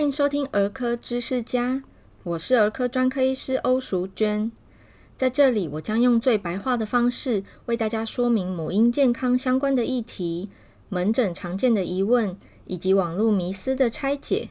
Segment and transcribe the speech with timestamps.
[0.00, 1.82] 欢迎收听儿科知识家，
[2.22, 4.50] 我是儿科专科医师欧淑娟。
[5.14, 10.48] 在这里，我将用最白话的方式为大家说明母婴健康相关的议题、
[10.88, 12.34] 门诊常见的疑问
[12.64, 14.48] 以及网络迷思的拆解。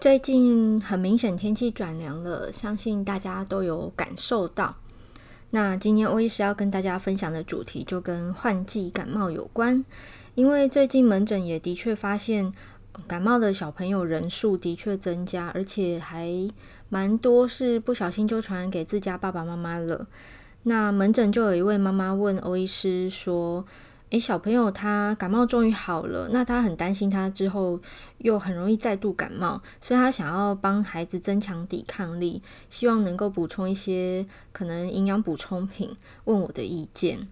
[0.00, 4.74] 最近很明显天气转凉了，相信大家都有感受到。
[5.54, 9.84] 那今天欧医师要跟大家分享的主题就跟换季感冒有关，
[10.34, 12.52] 因为最近门诊也的确发现
[13.06, 16.28] 感冒的小朋友人数的确增加，而且还
[16.88, 20.08] 蛮多是不小心就传染给自家爸爸妈妈了。
[20.64, 23.64] 那门诊就有一位妈妈问欧医师说，
[24.14, 27.80] 诶，小朋友他感冒终于好了，那他很担心他之后
[28.18, 35.96] 又很容易再度感冒，所以他想要帮孩子增强抵抗力，希望能够补充一些可能营养补充品，
[36.26, 37.26] 问我的意见。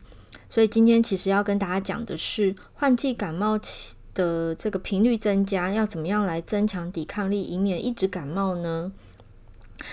[0.48, 8.90] 所以今天其实要跟大家讲的是换季感冒期的这个频率增加，要怎么样来增强抵抗力，以免一直感冒呢？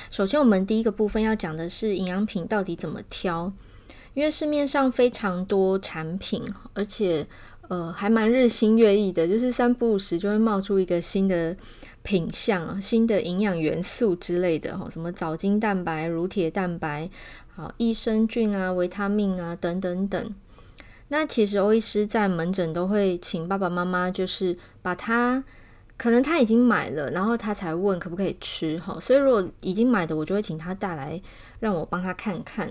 [0.10, 3.54] 首先，我们第一个部分要讲的是营养品到底怎么挑。
[4.14, 6.44] 因为市面上非常多产品，
[6.74, 7.26] 而且
[7.68, 11.56] 呃还蛮日新月异的，就是三不五时就会冒出一个新的
[12.04, 17.10] 品项、新的营养元素之类的哈，什么藻精蛋白、乳铁蛋白、
[17.48, 20.36] 好益生菌啊、维他命啊等等等。
[21.10, 25.44] 那其实欧医师在门诊都会请爸爸妈妈，就是把他
[25.98, 29.00] 可能他已经买了，然后他才问可不可以吃哈。
[29.00, 31.22] 所以如果已经买的，我就会请他带来，
[31.60, 32.70] 让我帮他看看。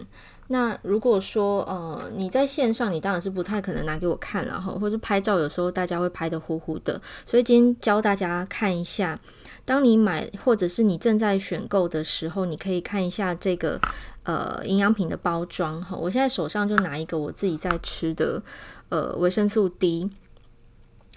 [0.48, 9.20] 那如果说呃你在线上，你当然是不太可能拿给我看了哈，或者拍照有时候大家会拍的糊糊的，所以今天教大家看一下，
[9.64, 13.78] 当你买或者是你正在选购的时候，你可以看一下这个
[14.22, 15.96] 呃营养品的包装哈。
[15.96, 18.42] 我现在手上就拿一个我自己在吃的
[18.88, 20.10] 呃维生素 D。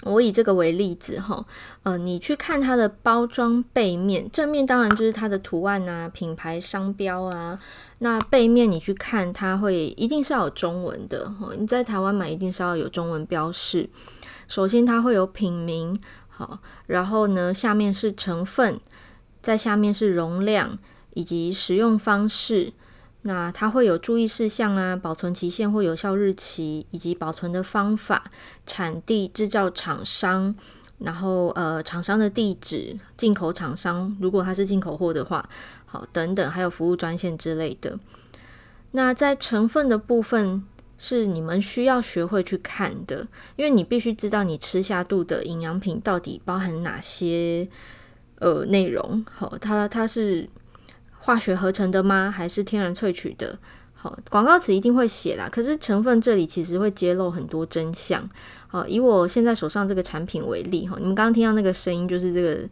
[0.04, 1.46] 我以这个为例子哈，
[1.84, 7.60] 呃，你去看它的包装背面，正面当然就是它的图案啊、品牌商标啊。
[8.00, 11.32] 那背面你去看，它会一定是要有中文的。
[11.60, 13.88] 你在台湾买一定是要有中文标示。
[14.48, 16.00] 首先它会有品名，
[16.30, 18.80] 好，然后呢，下面是成分，
[19.40, 20.80] 在下面是容量
[21.14, 22.74] 以及使用方式。
[23.24, 28.32] 那它会有注意事项啊，保存期限或有效日期，以及保存的方法、
[28.66, 30.56] 产地、制造厂商，
[30.98, 35.48] 然后呃厂商的地址、进口厂商，如果它是进口货的话，
[35.86, 38.00] 好等等，还有服务专线之类的。
[38.94, 40.64] 那在成分的部分
[40.98, 47.68] 是你们需要学会去看的，因为你必须知道你吃下肚的营养品到底包含哪些
[48.40, 49.24] 呃内容。
[49.32, 50.50] 好，它它是。
[51.24, 52.32] 化学合成的吗？
[52.36, 53.58] 还是天然萃取的？
[53.94, 55.48] 好，广告词一定会写啦。
[55.52, 58.28] 可是成分这里其实会揭露很多真相。
[58.68, 62.68] 好，以我现在手上这个产品为例，哈，你们刚刚听到那个声音，就是这个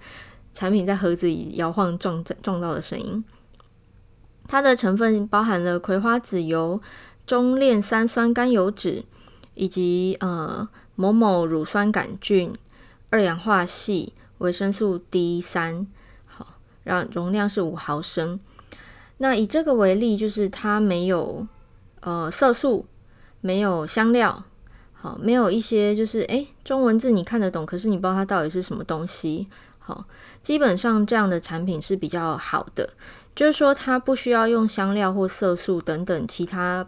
[0.52, 3.24] 产品在盒子里摇晃撞撞到的声音。
[4.48, 6.82] 它的成分包含了葵花籽油、
[7.28, 9.04] 中链三酸甘油酯，
[9.54, 12.52] 以及呃某某乳酸杆菌、
[13.12, 14.10] 二氧化矽、
[14.40, 15.86] 维生素 D 三。
[16.90, 18.40] 让容量是五毫升。
[19.18, 21.46] 那以这个为例，就是它没有
[22.00, 22.88] 呃色素，
[23.42, 24.44] 没有香料，
[24.94, 29.48] 好，没有一些就是诶中文字你看得懂，可是你不知道它到底是什么东西。
[29.78, 30.06] 好，
[30.42, 32.90] 基本上这样的产品是比较好的，
[33.36, 36.88] 就是说它不需要用香料或色素等等其他。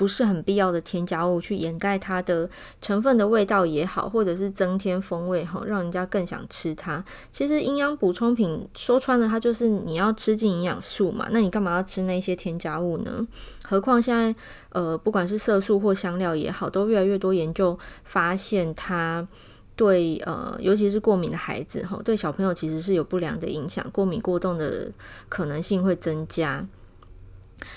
[0.00, 2.48] 不是很必要的添加物去掩盖它的
[2.80, 7.04] 成分的味道也好，或者是增添风味哈，让人家更想吃它。
[7.30, 13.28] 其实营养补充品说穿了，它就是你要吃进营养素嘛，那你干嘛要吃那些添加物呢？
[13.62, 14.34] 何况现在
[14.70, 19.28] 呃，不管是色素或香料也好，都越来越多研究发现它
[19.76, 24.90] 对呃，尤其是过敏的孩子哈，对小朋友其实是有不良的影响，过敏过动的
[25.28, 26.66] 可能性会增加。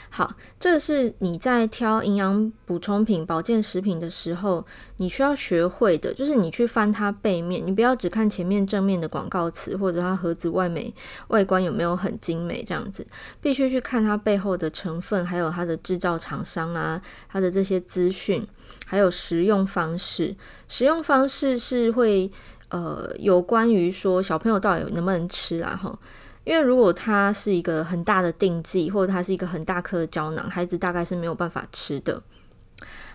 [0.10, 4.66] 好，这是你在挑营养补充品、保健食品的时候，
[4.98, 10.94] 你需要学会的，就是你去翻它背面，你不要只看前面正面的广告词，或者它盒子外美
[11.30, 13.06] 外观有没有很精美这样子，
[13.42, 18.48] 必须去看它背后的成分，还有它的制造厂商啊，它的这些资讯，
[18.86, 20.36] 还有食用方式。
[20.68, 22.32] 食用方式是会
[22.70, 25.76] 呃有关于说小朋友到底能不能吃啊？
[25.76, 25.98] 哈。
[26.44, 32.22] 因为如果它是一个很大的定剂，或者它是一个很大颗的胶囊，孩子大概是没有办法吃的。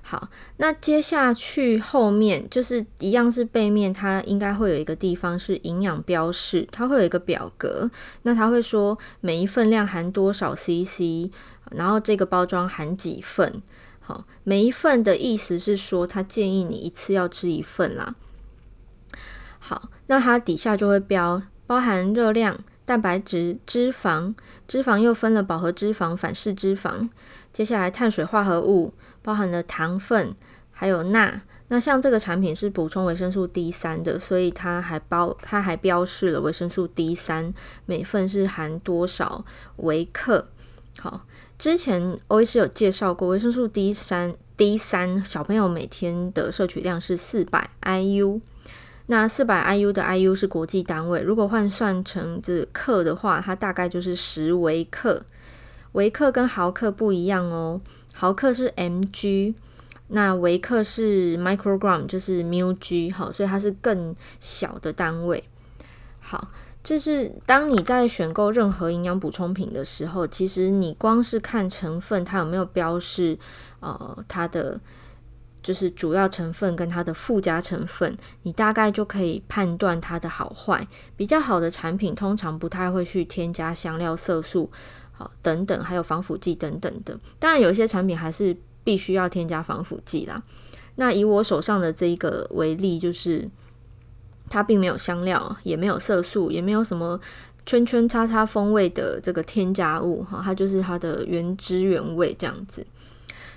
[0.00, 7.90] 好，那接下去后面就是一样是背面，它应该会有一个地方是营养标示，它会有一个表格，
[8.22, 11.30] 那它会说每一份量含多少 CC，
[11.72, 13.60] 然后这个包装含几份。
[14.00, 18.14] 好，每一份的意思是说，他建议你一次要吃一份啦。
[19.58, 22.58] 好，那它底下就会标包含热量、
[22.88, 24.35] 蛋白质、脂肪，
[24.67, 27.06] 脂肪又分了饱和脂肪、反式脂肪。
[27.52, 30.35] 接下来碳水化合物包含了糖分，
[30.73, 31.43] 还有钠。
[31.69, 37.52] 那像这个产品是补充维生素 D 三的，所以它还包，它还标示了维生素 D 三
[37.85, 39.44] 每份是含多少
[39.76, 40.49] 微克。
[40.99, 41.26] 好，
[41.58, 48.40] 之前欧医师有介绍过维生素 D 三，D 三小朋友每天的摄取量是四百 IU。
[49.10, 55.25] 那四百 IU 的 IU 是国际单位，如果换算成这克的话，它大概就是十微克。
[55.93, 57.81] 微克跟毫克不一样哦，
[58.14, 59.55] 毫克是 mg。
[60.08, 65.43] 那微克是 microgram，就是 μg，好，所以它是更小的单位。
[66.20, 66.49] 好，
[66.82, 73.38] 就是当你在选购任何营养补充品的时候，其实你光是看成分，它有没有标示，
[73.81, 74.78] 呃，它的
[75.62, 80.87] 就是主要成分跟它的附加成分，你大概就可以判断它的好坏。
[81.16, 84.70] 比较好的产品通常不太会去添加香料、色素，
[85.12, 87.19] 好，等等，还有防腐剂等等的。
[87.38, 88.56] 当然，有一些产品还是。
[88.84, 90.43] 必须要添加防腐剂啦。
[90.94, 93.46] 那以我手上的这一个为例，就是
[94.49, 97.20] 它并没有香料，也没有色素，也没有什么
[97.66, 102.87] 圈圈叉叉风味的这个添加物哈，它就是它的原汁原味这样子。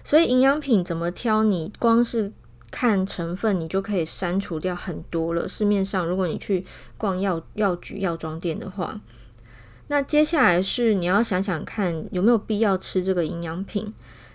[0.04, 1.44] 所以营养品怎么挑？
[1.44, 2.32] 你光是
[2.70, 5.48] 看成分，你就可以删除掉很多了。
[5.48, 6.66] 市面上如果你去
[6.98, 9.02] 逛药药局、药妆店的话，
[9.88, 13.94] 那接下来是你要想想看有没有必要吃这个营养品。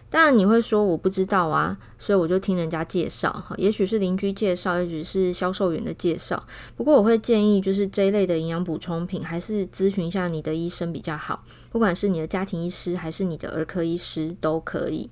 [0.09, 6.47] 当然你会说我不知道啊，所以我就听人家介绍哈，也许是邻居介绍，也许是销售员的介绍。
[6.77, 15.11] 不过我会建议，就是这一类的营养补充品，还是咨询一下你的医生比较好，不管是你的家庭医师还是你的儿科医师都可以。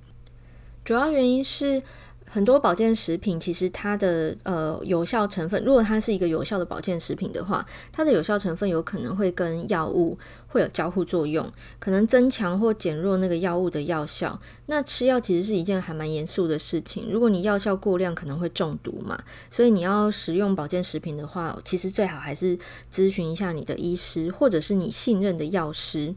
[0.84, 1.82] 主要原因是。
[2.26, 11.48] 很多保健食品其实它的呃有效成分，如果它是一个有效的保健食品的话，它的有效成分有可能会跟药物会有交互作用，
[11.78, 14.40] 可能增强或减弱那个药物的药效。
[14.66, 19.22] 那吃药其实是一件还蛮严肃的事情，如果你药效过量，可能会中毒嘛。
[19.48, 22.58] 所以你要食用保健食品的话，其实最好还是
[22.92, 26.16] 咨询一下你的医师或者是你信任的药师。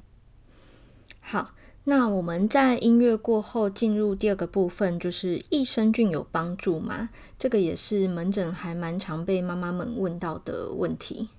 [1.22, 1.52] 好。
[1.90, 7.08] 那我们在音乐过后进入第二个部分，就是益生菌有帮助吗？
[7.40, 11.30] 这个也是门诊还蛮常被妈妈们问到的问题。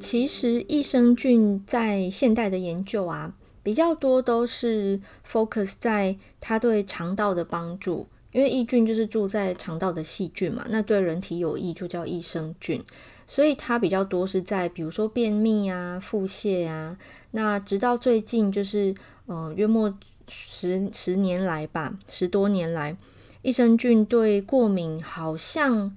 [0.00, 4.98] 其实益生菌在现代的研究啊，比较多都是
[5.30, 12.82] focus 在它对肠道的帮助，因为益菌就是住在肠道的细菌嘛，那对人体有益就叫益生菌。
[13.28, 16.96] 所以它比较多是在，比如说便秘啊、腹泻啊。
[17.30, 18.94] 那直到最近，就是
[19.26, 19.94] 呃，约莫
[20.26, 22.96] 十十年来吧，十多年来，
[23.42, 25.94] 益生菌对过敏好像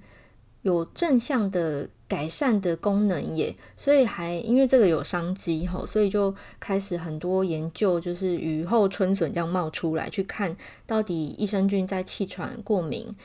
[0.60, 3.56] 有正向的改善的功能耶。
[3.78, 10.54] 所以还因为这个有商机吼，所以就开始很多研究，就是雨后春笋这样冒出来，去看
[10.86, 13.16] 到底益生菌在气喘、过敏。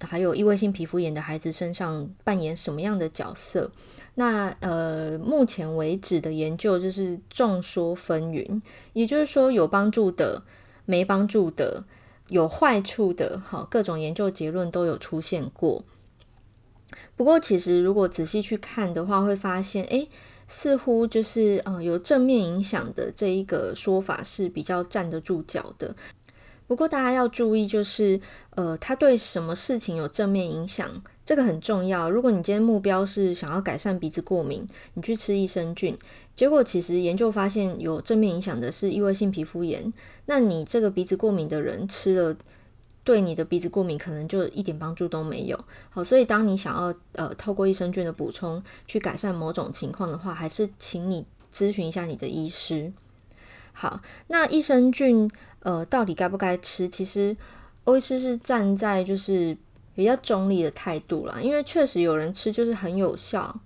[0.00, 3.70] 还有异位性皮肤炎的孩子身上扮演什么样的角色？
[4.14, 8.60] 那呃，目前为止的研究就是众说纷纭，
[8.92, 10.42] 也就是说有帮助的、
[10.84, 11.84] 没帮助的、
[12.28, 15.84] 有坏处的，好，各种研究结论都有出现过。
[17.16, 20.08] 不过，其实如果仔细去看的话，会发现，诶，
[20.46, 25.96] 似乎就是呃有正面影响的这一个说法是比较站得住脚的。
[26.66, 28.20] 不过大家要注意，就是
[28.54, 32.10] 呃，它对什么事情有正面影响，这个很重要。
[32.10, 35.96] 如果你今天目标是想要改善鼻子过敏，你去吃益生菌，
[36.34, 39.92] 结果其实研究发现有正面影响的是异位性皮肤炎，
[40.26, 42.36] 那你这个鼻子过敏的人吃了，
[43.04, 45.64] 对你的鼻子过敏可能就一点帮助都没有。
[45.90, 52.92] 好，所以当你想要呃透过益生菌的补充去改善某种情况的话，还是请你咨询一下你的医师。
[53.74, 55.30] 好，那益生菌
[55.62, 56.88] 呃到底该不该吃？
[56.88, 57.36] 其实
[57.84, 59.56] 欧医师是站在就是
[59.94, 63.60] 比较中立的态度啦，因为确实有人吃就是很有效，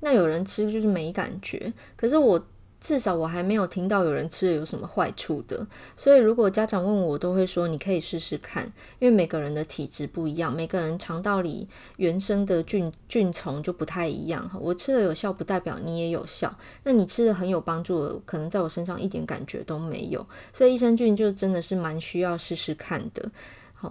[0.00, 1.72] 那有人吃就是没感觉。
[1.96, 2.46] 可是我。
[2.86, 5.66] 至少我还没有听到有人吃了有什么坏处的，
[5.96, 8.62] 所以如果家长问我，我都会说你可以试试看，
[9.00, 11.66] 因为每个人的体质不一样，每个人肠道里
[11.96, 14.48] 原生的菌菌虫就不太一样。
[14.60, 16.56] 我吃了有效，不代表你也有效。
[16.84, 20.24] 那你吃了很有帮助，可能在我身上一点感觉都没有。
[20.52, 23.28] 所以益生菌就真的是蛮需要试试看的。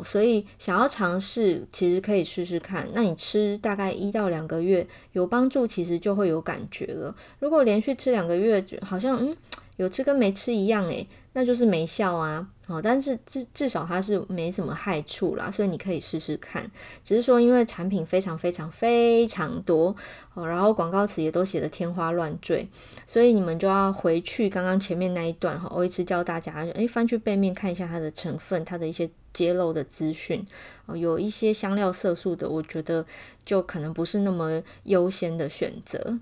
[0.03, 2.87] 所以想要尝试，其实可以试试看。
[2.93, 7.15] 那你吃大概一到两个月有帮助，其实就会有感觉了。
[7.39, 9.35] 如果连续吃两个月，好像嗯
[9.77, 12.47] 有吃跟没吃一样，诶，那就是没效啊。
[12.67, 16.71] 哦，但是至至少它是没什么害处啦，所以你可以试试看。
[17.03, 19.95] 只是说，因为产品非常非常非常多
[20.33, 22.67] 哦，然后广告词也都写得天花乱坠，
[23.05, 30.43] 所以你们就要回去刚刚前面那一段哈，我一直教大家，诶，翻去背面看一下它的成分，它的一些揭露的资讯
[30.87, 33.05] 哦，有一些香料色素的，我觉得
[33.45, 36.17] 就可能不是那么优先的选择。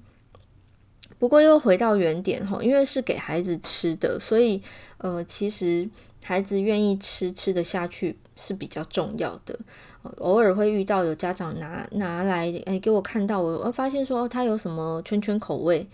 [1.19, 4.61] 不过又回到原点哈，因为是给孩子吃的，所以
[4.97, 5.89] 呃，其实。
[6.23, 9.59] 孩子愿意吃，吃得下去是比较重要的。
[10.17, 15.87] 偶尔会遇到有家长拿拿来，诶，给我看到我，我发现说他有什么圈圈口味，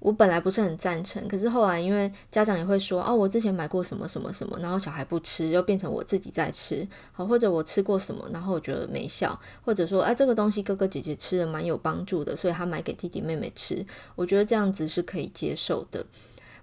[0.00, 13.86] 我本来不是很赞成，可是后来因为家长也会说，哦，我之前买过什么什么什么，然后小孩不吃，又变成我自己在吃，好，或者我吃过什么，然后我觉得没效，或者说，哎，这个东西哥哥姐姐吃的蛮有帮助的，所以他买给弟弟妹妹吃，
[14.16, 16.04] 我觉得这样子是可以接受的。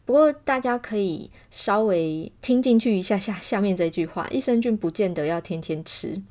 [0.06, 6.22] 不过大家可以稍微听进去一下下下面这句话，益生菌不见得要天天吃。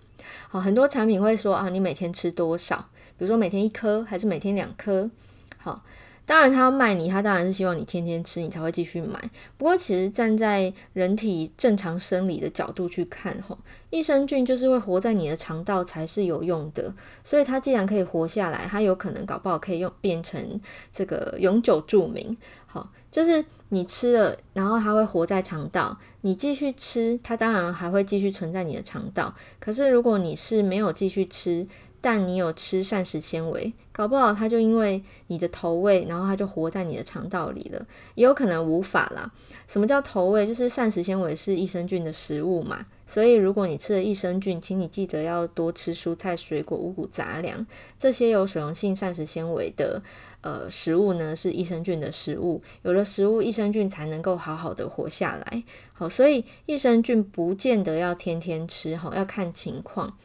[0.49, 2.89] 好，很多产品会说啊，你每天吃多少？
[3.19, 5.11] 比如说每天一颗，还是每天两颗？
[5.59, 5.83] 好。
[6.27, 9.31] 当然，他要卖你，他当然是希望你天天吃，你才会继续买。
[9.59, 13.59] 不过，其实站在人体正常生理的角度去看，吼，
[13.91, 16.95] 益生菌就是会活在你的肠道才是有用的。
[17.25, 20.59] 所以，它既然可以活下来，它有可能搞不好可以用变成
[20.91, 22.35] 这个永久住民。
[22.75, 29.33] 好，就是你吃了，然后它会活在肠道，你继续吃，它当然还会继续存在你的肠道。
[29.61, 31.69] 可是，如果你是没有继续吃，
[32.01, 39.31] 但你有吃膳食纤维，搞不好它就因为你的投喂，然后它就活在你的肠道里了，也有可能无法啦。
[39.69, 40.45] 什么叫投喂？
[40.45, 47.65] 就是膳食纤维是益生菌的食物嘛，所以如果你吃了益生菌，请你记得要多吃蔬菜、水果、五谷杂粮，
[47.97, 50.03] 这些有水溶性膳食纤维的
[50.45, 52.63] 呃食物呢，是益生菌的食物。
[52.83, 55.65] 有了食物，益生菌才能够好好的活下来。
[55.95, 60.19] 好，所以益生菌不见得要天天吃，好，要看情况。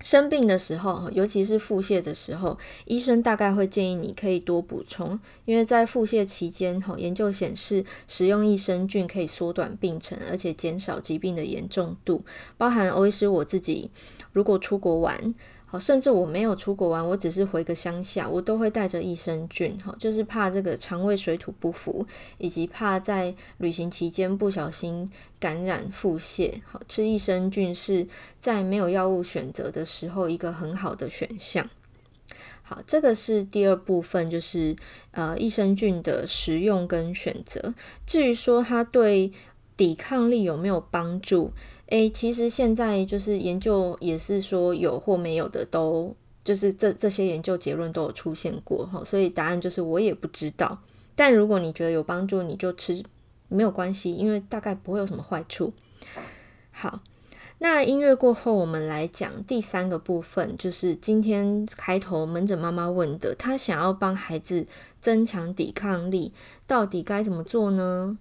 [0.00, 12.24] 生病的时候，尤其是腹泻的时候，医生大概会建议你可以多补充，因为在腹泻期间，哈，研究显示食用益生菌可以缩短病程，而且减少疾病的严重度。
[12.56, 13.90] 包含欧医师我自己，
[14.32, 15.34] 如果出国玩。
[15.72, 22.04] 好，甚至我没有出国玩，我只是回个乡下，我都会带着益生菌，哈，就是怕这个肠胃水土不服，
[22.38, 25.08] 以及怕在旅行期间不小心
[25.38, 26.60] 感染腹泻。
[26.64, 28.04] 好，吃益生菌是
[28.40, 31.70] 在没有药物选择的时候一个很好的选项。
[32.62, 34.74] 好，这个是第二部分，就是
[35.12, 37.72] 呃益生菌的食用跟选择。
[38.04, 39.32] 至于说它对
[39.76, 41.52] 抵抗力有没有帮助？
[41.90, 50.78] 诶，其实现在就是研究也是说有或没有的都，就是这这些研究结论都有出现过哈，所以答案就是我也不知道。
[51.16, 53.02] 但如果你觉得有帮助，你就吃
[53.48, 55.72] 没有关系，因为大概不会有什么坏处。
[56.70, 57.00] 好，
[57.58, 64.66] 那音乐过后，我们来讲第三个部分，就是今天开头门诊妈妈问的，她想要帮孩子
[65.00, 66.32] 增强抵抗力，
[66.68, 68.16] 到底该怎么做呢？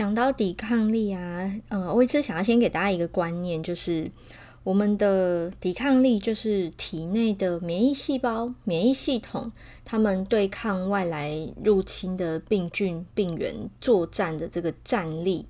[0.00, 4.10] 讲到抵抗力啊，呃，我一直想要先给大家一个观念，就是
[4.64, 9.52] 我们的抵抗力就是体内的免疫细胞、免疫系统，
[9.84, 15.44] 他们对抗外来入侵的病菌、病原作战的这个战力。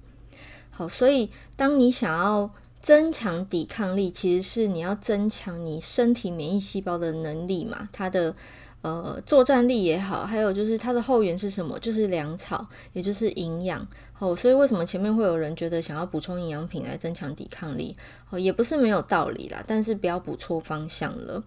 [0.72, 2.50] 好，所以当你想要
[2.82, 8.34] 增强抵抗力，其实是你要增强你身体免疫细胞的能力嘛，它的。
[8.82, 11.78] 呃，作战力也好，还有就是它的后援是什么？
[11.80, 13.86] 就是粮草，也就是营养。
[14.18, 17.94] 哦，所以为什么前面会有人觉得想要补充营养品来增强抵抗力？
[18.30, 21.44] 哦，也不是没有道理啦，但是不要补错方向了。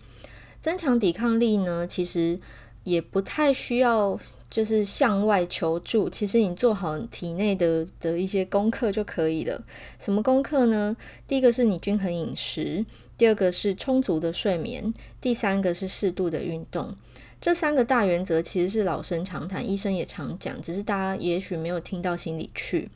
[0.61, 2.39] 增强抵抗力呢，其实
[2.83, 9.63] 也不太需要就是向外求助，其实你做好体内的的一些功课就可以了。
[9.97, 10.95] 什么功课呢？
[11.27, 12.85] 第一个是你均衡饮食，
[13.17, 16.95] 第二个是充足的睡眠，第三个是适度的运动。
[17.43, 22.89] 这三个大原则其实是老生常谈，医生也常讲，只是大家也许没有听到心里去。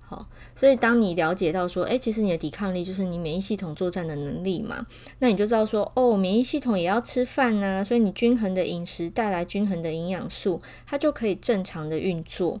[0.00, 0.26] 好，
[0.56, 4.86] 所以当你了解到说，诶，其实你的抵抗力就是你免疫系统作战的能力嘛，
[5.18, 12.58] 那你就知道说，哦，免疫系统也要吃饭呐，所以你均衡的饮食带来均衡的营养素，它就可以正常的运作。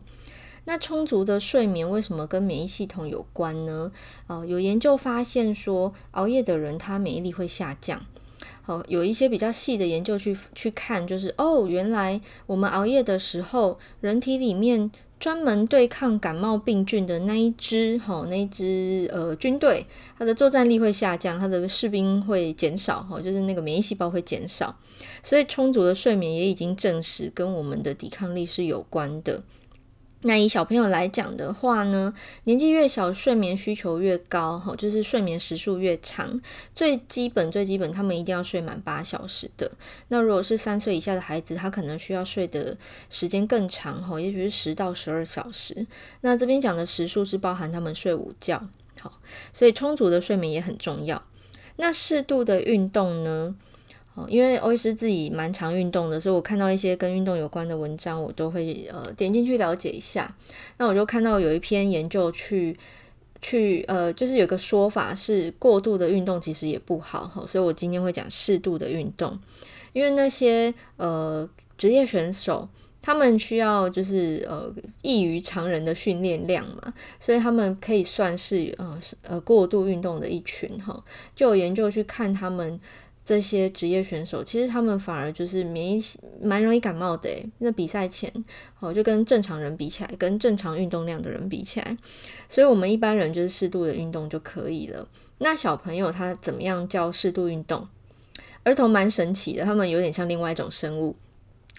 [0.66, 3.90] 那充足的睡眠为什么跟免疫系统有关呢？
[4.26, 8.04] 哦，有研究发现说，熬夜的人他免疫力会下降。
[8.62, 19.84] 好，有一些比较细的研究去去看，就是哦，原来我们熬夜的时候，人体里面专门对抗感冒病菌的那一支，哈，那一支呃军队，
[20.18, 24.74] 它的作战力会下降，它的士兵会减少，哈，就是那个免疫细胞会减少。
[25.22, 29.42] 所以充足的睡眠也已经证实跟我们的抵抗力是有关的。
[30.22, 32.12] 那以小朋友来讲的话呢，
[32.44, 36.38] 年纪越小，睡眠需求越高，哈，就是睡眠时数越长。
[36.74, 39.70] 最基本、最基本，他们一定要睡满八小时的。
[40.08, 42.76] 那如果是三岁以下的孩子，他可能需要睡的
[43.08, 45.86] 时间更长，哈，也许是十到十二小时。
[46.20, 48.68] 那这边讲的时数是包含他们睡午觉，
[49.00, 49.20] 好，
[49.54, 51.22] 所以充足的睡眠也很重要。
[51.76, 53.54] 那适度的运动呢？
[54.28, 60.34] 因为欧医师自己蛮常运动的，所以我看到一些跟运动有关的文章，我都会呃点进去了解一下。
[60.78, 62.76] 那我就看到有一篇研究去
[63.40, 69.38] 去呃，就是有个说法是过度的运动其实也不好哈，所以我今天会讲适度的运动。
[69.92, 72.68] 因为那些呃职业选手，
[73.02, 74.72] 他们需要就是呃
[75.02, 81.02] 异于常人的训练量嘛，所以他们可以算是呃呃过度运动的一群哈。
[81.34, 82.80] 就有研究去看他们。
[83.30, 86.02] 这些职业选手其实他们反而就是免疫
[86.42, 88.28] 蛮容易感冒的，那比赛前
[88.80, 91.96] 哦，就跟正常人比起来，跟正常运动量的人比起来，
[92.48, 95.06] 所以我们一般人就是适度的运动就可以了。
[95.38, 97.86] 那小朋友他怎么样叫适度运动？
[98.64, 101.14] 儿童蛮神奇的，他们有点像另外一种生物。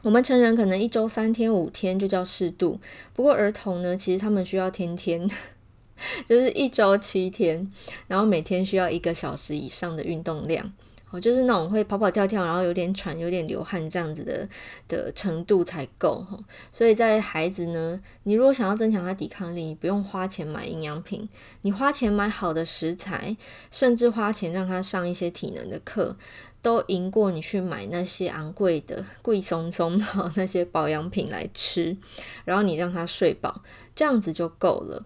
[0.04, 2.80] 我们成人可能一周三天五天就叫适度，
[3.14, 5.30] 不过儿童呢，其实他们需要天天，
[6.26, 7.70] 就是一周七天，
[8.08, 10.72] 然后每天需要一个小时以上的运动量。
[11.12, 14.48] 哦，就是那种会跑跑跳跳，然后有点喘、有点流汗这样子的
[14.88, 16.40] 的程度才够哈。
[16.72, 21.28] 所以在孩子呢，你如果想要增强他抵抗力，你不用花钱买营养品，
[21.62, 23.36] 你花钱买好的食材，
[23.70, 26.16] 甚至花钱让他上一些体能的课，
[26.62, 31.98] 都赢过你去买那些昂贵的、贵松松的 那些保养品来吃。
[32.46, 33.62] 然后你让他睡饱，
[33.94, 35.06] 这样子就够了。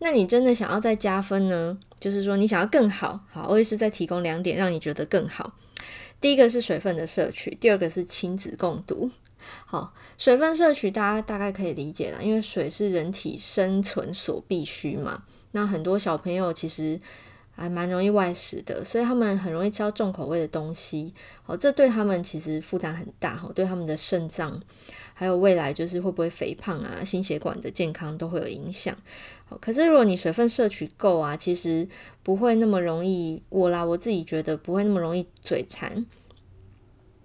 [0.00, 1.78] 那你真的想要再加分呢？
[1.98, 5.54] 就是说，你想要更好，好，我也是再提供两点，让你觉得更好。
[6.20, 9.10] 第一个是水分的摄取，第二个是亲子共读。
[9.64, 15.22] 好，水分摄取大家大概可以理解了，因为水是人体生存所必须嘛。
[15.52, 17.00] 那很多小朋友其实
[17.58, 21.12] 还蛮容易外食的，所以他们很容易吃到重口味的东西。
[21.42, 24.60] 好，这对他们其实负担很大，哈，对他们的肾脏。
[25.14, 28.96] 还有未来就是会不会肥胖啊，心血管的健康都会有影响。
[29.46, 31.88] 好，可是如果你水分摄取够啊，其实
[32.22, 33.42] 不会那么容易。
[33.48, 36.06] 我啦，我自己觉得不会那么容易嘴馋。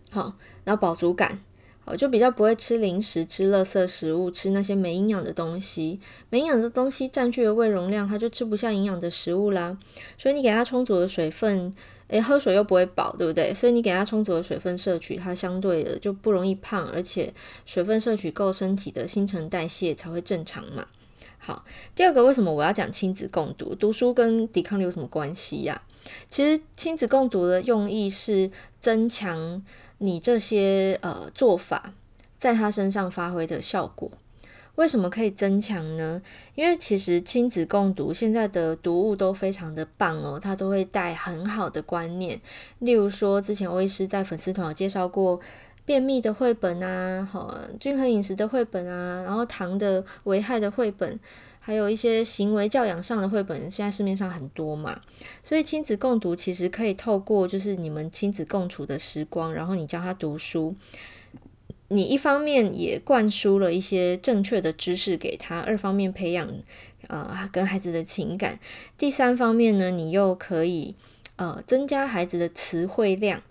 [0.09, 1.39] 好，然后饱足感，
[1.85, 5.99] 好，就比较不会吃零食、吃垃圾食物、吃那些没营养的东西。
[6.29, 9.77] 没营养的东西占据了胃容量，它就吃不下营养的食物啦。
[10.17, 11.73] 所以你给它充足的水分。
[12.09, 13.51] 诶，喝水又不会饱，对不对？
[13.55, 17.33] 所以你给它充足的水分摄取，它相对的就不容易胖，而且
[17.65, 20.85] 水分摄取够，身体的新陈代谢才会正常嘛。
[21.39, 21.65] 好，
[21.95, 23.73] 第二个，为什么我要讲亲子共读？
[23.73, 25.81] 读书跟抵抗力有什么关系呀？
[26.29, 29.63] 其实亲子共读的用意是增强
[29.97, 31.93] 你这些呃做法
[32.37, 34.11] 在他身上发挥的效果。
[34.75, 36.19] 为什么可以增强呢？
[36.55, 42.41] 因为其实亲子共读现在的读物都非常的棒哦，它都会带很好的观念。
[42.79, 45.39] 例如说，之前欧医师在粉丝团有介绍过
[45.85, 51.19] 便秘的绘本啊，好，均衡饮食的绘本啊，然后糖的危害的绘本，
[51.65, 54.99] 还有一些行为教养上的绘本，现在市面上很多嘛。
[55.45, 60.75] 所以亲子共读其实可以透过就是你们亲子共处的时光，然后你教他读书。
[61.87, 66.49] 你一方面也灌输了一些正确的知识给他，二方面培养
[67.07, 68.59] 呃跟孩子的情感，
[68.97, 70.95] 第三方面呢，你又可以
[71.37, 73.41] 呃增加孩子的词汇量。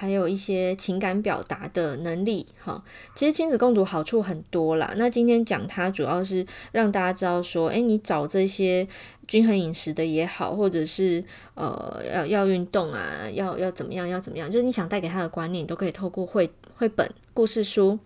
[0.00, 2.82] 还有一些情感表达的能力，哈，
[3.14, 4.94] 其实亲子共读好处很多啦。
[4.96, 8.88] 那今天讲它，主要是让大家知道说，诶，你找这些
[9.28, 17.98] 均衡饮食的也好，或者是呃要要运动啊，要要怎么样，要怎么样，就是你想带给他的观念，都可以透过绘绘本、故事书、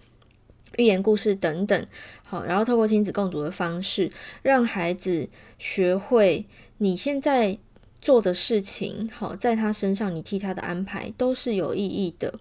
[0.76, 1.86] 寓言故事等等，
[2.24, 4.10] 好，然后透过亲子共读的方式，
[4.42, 5.28] 让孩子
[5.60, 6.46] 学会
[6.78, 7.58] 你现在。
[8.04, 12.38] 做的事情，好，在他身上，你替他的安排都是有意义的，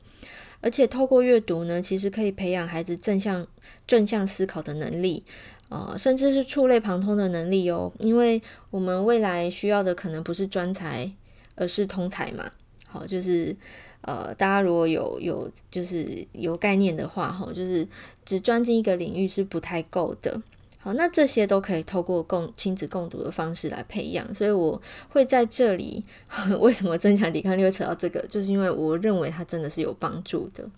[0.59, 3.47] 而且透过阅读呢，其实可以培养孩子正向
[3.87, 5.23] 正向思考的能力，
[5.69, 7.93] 呃，甚至是触类旁通的能力哦。
[7.99, 11.09] 因为我们未来需要的可能不是专才，
[11.55, 12.51] 而是通才嘛。
[12.85, 13.55] 好，就是
[14.01, 17.87] 呃，大家如果有有就是有概念的话，哈，就是
[18.25, 20.41] 只专精一个领域是不太够的。
[20.83, 26.03] 好，那这些都可以透过共亲子共读的方式来培养，所以我会在这里，
[26.59, 30.69] 为什么增强抵抗力会扯到这个，就是因为我认为它真的是有帮助的。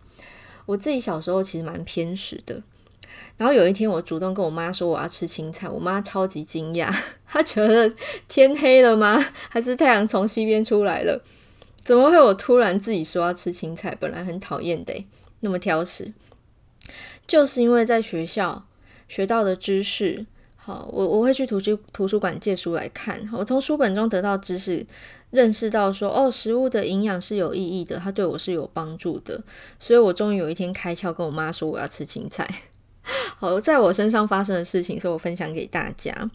[0.68, 2.62] 我自己小时候其实蛮偏食的，
[3.36, 7.92] 然后有一天，我主动跟我妈说我要吃青菜，我妈超级惊讶， 她觉得
[8.28, 9.18] 天黑了吗？
[9.50, 11.20] 还是太阳从西边出来了？
[11.84, 13.98] 怎么会我突然自己说要吃青菜？
[14.00, 15.06] 本来很讨厌的，
[15.40, 16.14] 那么挑食，
[17.26, 18.68] 就是因为在学校
[19.08, 20.26] 学到的知识。
[20.56, 24.84] 好，我我会去图书图书馆借书来看，我从书本中得到知识，
[25.30, 29.44] 认识到说哦，食物的营养是有意义的，它对我是有帮助的，
[29.80, 32.50] 所以我终于有一天开窍，跟我妈说我要吃青菜。
[33.38, 36.32] 好，在我身上发生的事情，所以我分享给大家。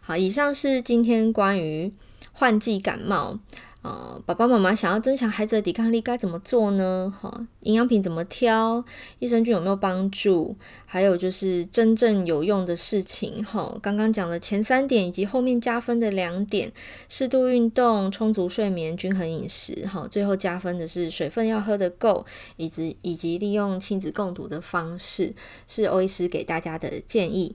[0.00, 1.92] 好，以上是今天关于
[2.32, 3.38] 换季感冒。
[3.82, 7.10] 呃，爸爸妈妈想要增强孩子的抵抗力，该怎么做呢？
[7.20, 8.84] 哈，营养品怎么挑？
[9.20, 10.56] 益生菌有没有帮助？
[10.84, 16.72] 还有就是真正有用的事情，哈，刚刚讲的前三点以及后面加分的两点：
[17.08, 19.86] 适度运动、充足睡眠、均衡饮食。
[19.86, 25.32] 哈，最后加分的是水分要喝得够，以及以及利用亲子共读的方式，
[25.68, 27.54] 是欧医师给大家的建议。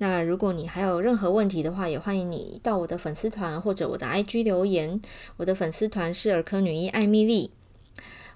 [0.00, 5.00] 那如果你还有任何问题的话，也欢迎你到我的粉丝团或者我的 IG 留言。
[5.36, 7.50] 我的粉丝团是儿科女医艾米丽，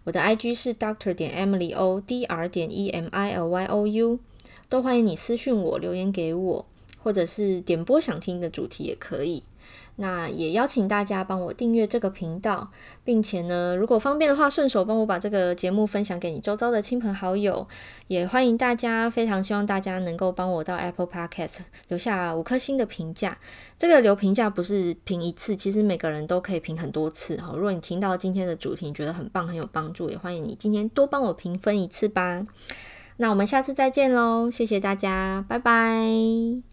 [0.03, 3.87] 我的 IG 是 Doctor 点 Emily O，D R 点 E M I L Y O
[3.87, 4.19] U，
[4.69, 6.67] 都欢迎你私讯我留言给我，
[7.01, 9.45] 或者是点播想听的主题也可以。
[9.97, 12.71] 那也邀请大家帮我订阅这个频道，
[13.05, 17.69] 并且呢，如果方便的话，顺手帮我把这个节目分享给你周遭的亲朋好友。
[18.09, 23.39] 也欢迎大家，非常希望大家能够帮我到 Apple Podcast 留下五颗星的评价。
[23.79, 27.53] 这个留评价不是评一次，其实每个人都可以评很多次哈。
[27.55, 32.47] 如果你听到今天的主题，你觉得很棒，很有帮助，也欢迎你今天多帮我评分一次吧。
[33.19, 36.72] 那我们下次再见喽，谢谢大家，拜拜。